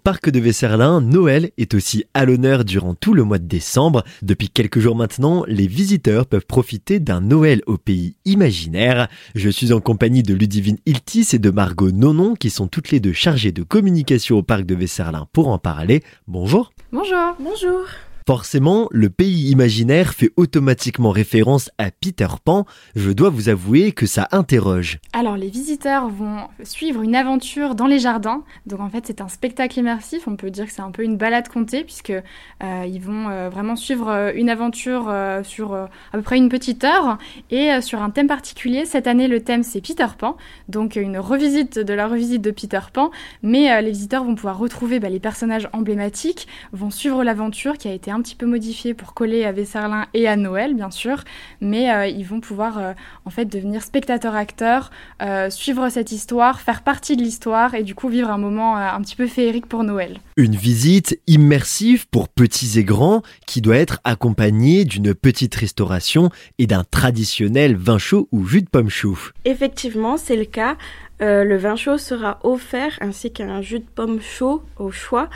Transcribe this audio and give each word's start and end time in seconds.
parc 0.00 0.30
de 0.30 0.40
Vesserlin, 0.40 1.00
Noël 1.00 1.50
est 1.58 1.74
aussi 1.74 2.04
à 2.14 2.24
l'honneur 2.24 2.64
durant 2.64 2.94
tout 2.94 3.14
le 3.14 3.22
mois 3.22 3.38
de 3.38 3.46
décembre. 3.46 4.02
Depuis 4.22 4.48
quelques 4.48 4.80
jours 4.80 4.96
maintenant, 4.96 5.44
les 5.46 5.66
visiteurs 5.66 6.26
peuvent 6.26 6.46
profiter 6.46 6.98
d'un 6.98 7.20
Noël 7.20 7.62
au 7.66 7.76
pays 7.76 8.16
imaginaire. 8.24 9.08
Je 9.34 9.48
suis 9.48 9.72
en 9.72 9.80
compagnie 9.80 10.22
de 10.22 10.34
Ludivine 10.34 10.78
Iltis 10.86 11.28
et 11.32 11.38
de 11.38 11.50
Margot 11.50 11.92
Nonon 11.92 12.34
qui 12.34 12.50
sont 12.50 12.66
toutes 12.66 12.90
les 12.90 13.00
deux 13.00 13.12
chargées 13.12 13.52
de 13.52 13.62
communication 13.62 14.38
au 14.38 14.42
parc 14.42 14.64
de 14.64 14.74
Vesserlin 14.74 15.28
pour 15.32 15.48
en 15.48 15.58
parler. 15.58 16.02
Bonjour. 16.26 16.72
Bonjour. 16.90 17.36
Bonjour. 17.38 17.86
Forcément, 18.30 18.86
le 18.92 19.10
pays 19.10 19.50
imaginaire 19.50 20.14
fait 20.14 20.30
automatiquement 20.36 21.10
référence 21.10 21.68
à 21.78 21.90
Peter 21.90 22.28
Pan. 22.44 22.64
Je 22.94 23.10
dois 23.10 23.28
vous 23.28 23.48
avouer 23.48 23.90
que 23.90 24.06
ça 24.06 24.28
interroge. 24.30 25.00
Alors, 25.12 25.36
les 25.36 25.48
visiteurs 25.48 26.08
vont 26.08 26.46
suivre 26.62 27.02
une 27.02 27.16
aventure 27.16 27.74
dans 27.74 27.88
les 27.88 27.98
jardins. 27.98 28.44
Donc, 28.66 28.78
en 28.78 28.88
fait, 28.88 29.02
c'est 29.08 29.20
un 29.20 29.26
spectacle 29.26 29.80
immersif. 29.80 30.28
On 30.28 30.36
peut 30.36 30.52
dire 30.52 30.66
que 30.66 30.70
c'est 30.70 30.80
un 30.80 30.92
peu 30.92 31.02
une 31.02 31.16
balade 31.16 31.48
comptée, 31.48 31.82
puisque 31.82 32.10
euh, 32.10 32.84
ils 32.86 33.00
vont 33.00 33.28
euh, 33.30 33.48
vraiment 33.48 33.74
suivre 33.74 34.08
euh, 34.08 34.32
une 34.32 34.48
aventure 34.48 35.12
sur 35.42 35.74
à 35.74 35.88
peu 36.12 36.22
près 36.22 36.36
une 36.36 36.50
petite 36.50 36.84
heure 36.84 37.18
et 37.50 37.80
sur 37.80 38.00
un 38.00 38.10
thème 38.10 38.28
particulier. 38.28 38.84
Cette 38.84 39.08
année, 39.08 39.26
le 39.26 39.42
thème 39.42 39.64
c'est 39.64 39.80
Peter 39.80 40.06
Pan, 40.16 40.36
donc 40.68 40.94
une 40.94 41.18
revisite 41.18 41.80
de 41.80 41.94
la 41.94 42.06
revisite 42.06 42.42
de 42.42 42.52
Peter 42.52 42.78
Pan. 42.92 43.10
Mais 43.42 43.82
les 43.82 43.90
visiteurs 43.90 44.22
vont 44.22 44.36
pouvoir 44.36 44.56
retrouver 44.56 45.00
bah, 45.00 45.08
les 45.08 45.18
personnages 45.18 45.68
emblématiques, 45.72 46.46
vont 46.72 46.90
suivre 46.90 47.24
l'aventure 47.24 47.76
qui 47.76 47.88
a 47.88 47.92
été 47.92 48.12
un 48.12 48.19
un 48.20 48.22
petit 48.22 48.34
peu 48.34 48.44
modifié 48.44 48.92
pour 48.92 49.14
coller 49.14 49.46
à 49.46 49.52
Vesserlin 49.52 50.06
et 50.12 50.28
à 50.28 50.36
Noël, 50.36 50.74
bien 50.74 50.90
sûr, 50.90 51.24
mais 51.62 51.90
euh, 51.90 52.06
ils 52.06 52.26
vont 52.26 52.40
pouvoir 52.40 52.78
euh, 52.78 52.92
en 53.24 53.30
fait 53.30 53.46
devenir 53.46 53.82
spectateurs-acteurs, 53.82 54.90
euh, 55.22 55.48
suivre 55.48 55.88
cette 55.88 56.12
histoire, 56.12 56.60
faire 56.60 56.82
partie 56.82 57.16
de 57.16 57.22
l'histoire 57.22 57.74
et 57.74 57.82
du 57.82 57.94
coup 57.94 58.10
vivre 58.10 58.28
un 58.28 58.36
moment 58.36 58.76
un 58.76 59.00
petit 59.00 59.16
peu 59.16 59.26
féerique 59.26 59.64
pour 59.64 59.84
Noël. 59.84 60.18
Une 60.36 60.54
visite 60.54 61.18
immersive 61.26 62.08
pour 62.08 62.28
petits 62.28 62.78
et 62.78 62.84
grands 62.84 63.22
qui 63.46 63.62
doit 63.62 63.76
être 63.76 64.00
accompagnée 64.04 64.84
d'une 64.84 65.14
petite 65.14 65.54
restauration 65.54 66.28
et 66.58 66.66
d'un 66.66 66.84
traditionnel 66.84 67.76
vin 67.76 67.96
chaud 67.96 68.28
ou 68.32 68.44
jus 68.44 68.60
de 68.60 68.68
pomme 68.68 68.90
chou. 68.90 69.18
Effectivement, 69.46 70.18
c'est 70.18 70.36
le 70.36 70.44
cas. 70.44 70.76
Le 71.20 71.56
vin 71.56 71.76
chaud 71.76 71.98
sera 71.98 72.38
offert 72.42 72.96
ainsi 73.00 73.32
qu'un 73.32 73.60
jus 73.60 73.80
de 73.80 73.84
pomme 73.94 74.20
chaud 74.20 74.62
au 74.78 74.90
choix 74.90 75.28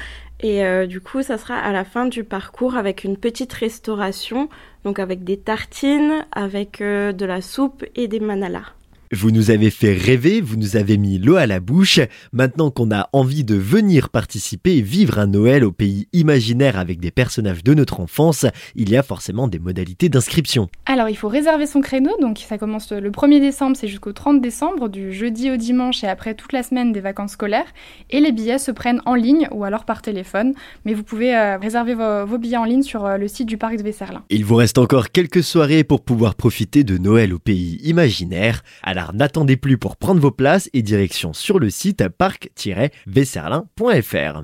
et 0.44 0.64
euh, 0.64 0.86
du 0.86 1.00
coup, 1.00 1.22
ça 1.22 1.38
sera 1.38 1.56
à 1.56 1.72
la 1.72 1.84
fin 1.84 2.04
du 2.06 2.22
parcours 2.22 2.76
avec 2.76 3.04
une 3.04 3.16
petite 3.16 3.52
restauration, 3.52 4.50
donc 4.84 4.98
avec 4.98 5.24
des 5.24 5.38
tartines, 5.38 6.26
avec 6.32 6.82
euh, 6.82 7.12
de 7.12 7.24
la 7.24 7.40
soupe 7.40 7.84
et 7.94 8.08
des 8.08 8.20
manalas. 8.20 8.74
Vous 9.12 9.30
nous 9.30 9.50
avez 9.50 9.70
fait 9.70 9.92
rêver, 9.92 10.40
vous 10.40 10.56
nous 10.56 10.76
avez 10.76 10.96
mis 10.96 11.18
l'eau 11.18 11.36
à 11.36 11.46
la 11.46 11.60
bouche. 11.60 12.00
Maintenant 12.32 12.70
qu'on 12.70 12.90
a 12.90 13.08
envie 13.12 13.44
de 13.44 13.54
venir 13.54 14.08
participer 14.08 14.76
et 14.76 14.82
vivre 14.82 15.18
un 15.18 15.26
Noël 15.26 15.64
au 15.64 15.72
pays 15.72 16.08
imaginaire 16.12 16.78
avec 16.78 17.00
des 17.00 17.10
personnages 17.10 17.62
de 17.62 17.74
notre 17.74 18.00
enfance, 18.00 18.46
il 18.74 18.90
y 18.90 18.96
a 18.96 19.02
forcément 19.02 19.48
des 19.48 19.58
modalités 19.58 20.08
d'inscription. 20.08 20.68
Alors 20.86 21.08
il 21.08 21.16
faut 21.16 21.28
réserver 21.28 21.66
son 21.66 21.80
créneau, 21.80 22.16
donc 22.20 22.38
ça 22.38 22.58
commence 22.58 22.92
le 22.92 23.10
1er 23.10 23.40
décembre, 23.40 23.76
c'est 23.76 23.88
jusqu'au 23.88 24.12
30 24.12 24.40
décembre, 24.40 24.88
du 24.88 25.12
jeudi 25.12 25.50
au 25.50 25.56
dimanche 25.56 26.02
et 26.04 26.08
après 26.08 26.34
toute 26.34 26.52
la 26.52 26.62
semaine 26.62 26.92
des 26.92 27.00
vacances 27.00 27.32
scolaires. 27.32 27.66
Et 28.10 28.20
les 28.20 28.32
billets 28.32 28.58
se 28.58 28.70
prennent 28.70 29.02
en 29.06 29.14
ligne 29.14 29.48
ou 29.50 29.64
alors 29.64 29.84
par 29.84 30.02
téléphone, 30.02 30.54
mais 30.84 30.94
vous 30.94 31.02
pouvez 31.04 31.36
euh, 31.36 31.58
réserver 31.58 31.94
vos, 31.94 32.38
billets 32.38 32.56
en 32.56 32.64
ligne 32.64 32.82
sur 32.82 33.04
euh, 33.04 33.16
le 33.16 33.28
site 33.28 33.46
du 33.46 33.58
parc 33.58 33.76
de 33.76 33.82
Vesserlin. 33.82 34.24
Il 34.30 34.44
vous 34.44 34.56
reste 34.56 34.78
encore 34.78 35.10
quelques 35.10 35.42
soirées 35.42 35.84
pour 35.84 36.00
pouvoir 36.02 36.34
profiter 36.34 36.84
de 36.84 36.98
Noël 36.98 37.32
au 37.32 37.38
pays 37.38 37.80
imaginaire. 37.84 38.62
Alors 38.96 39.12
n'attendez 39.12 39.56
plus 39.56 39.76
pour 39.76 39.96
prendre 39.96 40.20
vos 40.20 40.30
places 40.30 40.70
et 40.72 40.80
direction 40.80 41.32
sur 41.32 41.58
le 41.58 41.68
site 41.68 42.08
parc-vesserlin.fr. 42.10 44.42